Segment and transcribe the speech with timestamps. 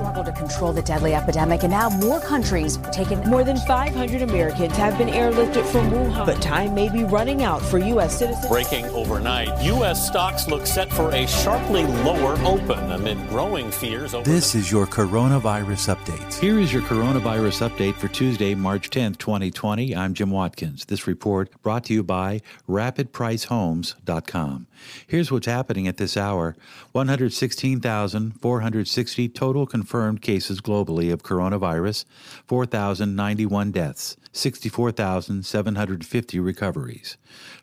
[0.00, 3.20] Struggle to control the deadly epidemic, and now more countries are taking.
[3.28, 7.60] More than 500 Americans have been airlifted from Wuhan, but time may be running out
[7.60, 8.18] for U.S.
[8.18, 8.48] citizens.
[8.48, 10.06] Breaking overnight, U.S.
[10.06, 14.14] stocks look set for a sharply lower open amid growing fears.
[14.14, 16.32] Over this is your coronavirus update.
[16.40, 19.94] Here is your coronavirus update for Tuesday, March 10th, 2020.
[19.94, 20.86] I'm Jim Watkins.
[20.86, 24.66] This report brought to you by RapidPriceHomes.com.
[25.06, 26.56] Here's what's happening at this hour
[26.92, 32.04] 116,460 total confirmed cases globally of coronavirus,
[32.46, 37.16] 4,091 deaths, 64,750 recoveries,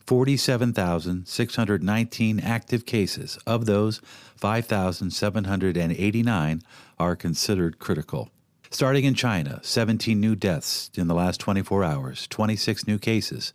[0.05, 3.39] 47,619 active cases.
[3.47, 4.01] Of those,
[4.35, 6.61] 5,789
[6.99, 8.29] are considered critical.
[8.69, 13.53] Starting in China, 17 new deaths in the last 24 hours, 26 new cases.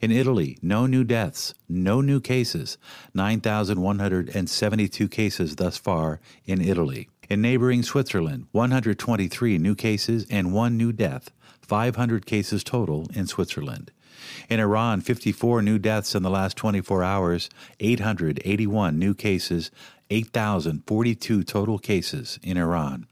[0.00, 2.78] In Italy, no new deaths, no new cases,
[3.12, 7.10] 9,172 cases thus far in Italy.
[7.28, 11.30] In neighboring Switzerland, 123 new cases and one new death,
[11.62, 13.90] 500 cases total in Switzerland.
[14.50, 17.48] In Iran, 54 new deaths in the last 24 hours,
[17.80, 19.70] 881 new cases,
[20.10, 23.06] 8,042 total cases in Iran.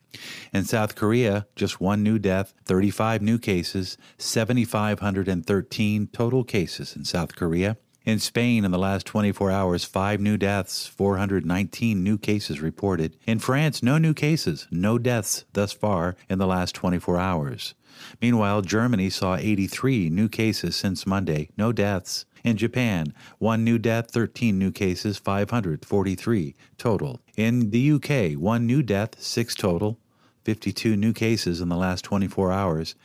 [0.53, 7.35] In South Korea, just one new death, 35 new cases, 7,513 total cases in South
[7.35, 7.79] Korea.
[8.05, 13.17] In Spain, in the last 24 hours, five new deaths, 419 new cases reported.
[13.27, 17.75] In France, no new cases, no deaths thus far in the last 24 hours.
[18.21, 22.25] Meanwhile, Germany saw 83 new cases since Monday, no deaths.
[22.43, 27.21] In Japan, one new death, 13 new cases, 543 total.
[27.37, 29.97] In the UK, one new death, six total,
[30.43, 32.97] 52 new cases in the last 24 hours,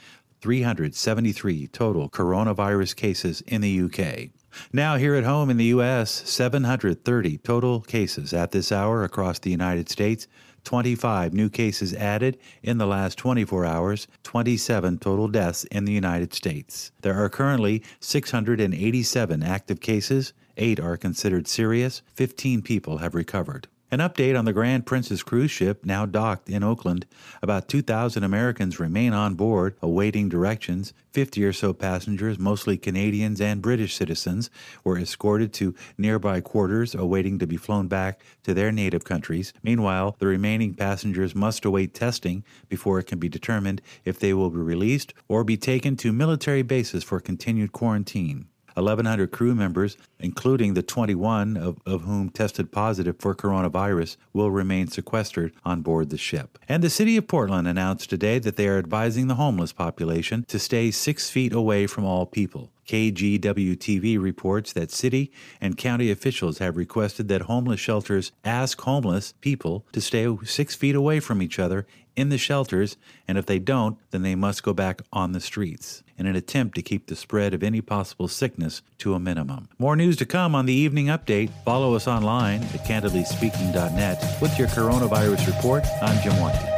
[0.41, 4.31] 373 total coronavirus cases in the UK.
[4.73, 9.51] Now, here at home in the U.S., 730 total cases at this hour across the
[9.51, 10.27] United States,
[10.63, 16.33] 25 new cases added in the last 24 hours, 27 total deaths in the United
[16.33, 16.91] States.
[17.01, 23.69] There are currently 687 active cases, 8 are considered serious, 15 people have recovered.
[23.89, 27.05] An update on the Grand Princess cruise ship now docked in Oakland.
[27.41, 30.91] About 2,000 Americans remain on board, awaiting directions.
[31.13, 34.49] 50 or so passengers, mostly Canadians and British citizens,
[34.83, 39.53] were escorted to nearby quarters, awaiting to be flown back to their native countries.
[39.63, 44.49] Meanwhile, the remaining passengers must await testing before it can be determined if they will
[44.49, 48.49] be released or be taken to military bases for continued quarantine.
[48.77, 54.87] 1,100 crew members, including the 21 of, of whom tested positive for coronavirus, will remain
[54.87, 56.57] sequestered on board the ship.
[56.69, 60.59] And the city of Portland announced today that they are advising the homeless population to
[60.59, 62.71] stay six feet away from all people.
[62.87, 65.31] KGWTV reports that city
[65.61, 70.95] and county officials have requested that homeless shelters ask homeless people to stay six feet
[70.95, 71.85] away from each other
[72.17, 76.01] in the shelters, and if they don't, then they must go back on the streets
[76.17, 79.69] in an attempt to keep the spread of any possible sickness to a minimum.
[79.77, 81.51] More news to come on the evening update.
[81.63, 85.85] Follow us online at candidlyspeaking.net with your coronavirus report.
[86.01, 86.76] I'm Jim Watkins.